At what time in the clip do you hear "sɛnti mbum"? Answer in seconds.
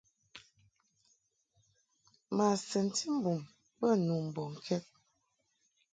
2.69-3.41